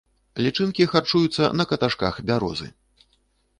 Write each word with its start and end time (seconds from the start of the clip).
Лічынкі 0.45 0.87
харчуюцца 0.93 1.51
на 1.59 1.67
каташках 1.73 2.13
бярозы. 2.33 2.67